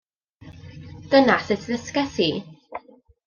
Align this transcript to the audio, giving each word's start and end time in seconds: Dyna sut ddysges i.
Dyna 1.09 1.37
sut 1.45 1.61
ddysges 1.67 2.15
i. 2.29 2.31